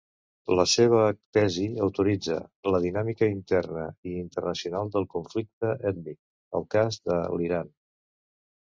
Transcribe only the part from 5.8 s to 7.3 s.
ètnic: el cas de